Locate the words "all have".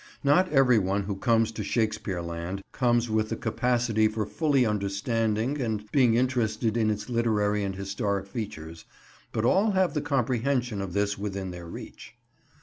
9.45-9.93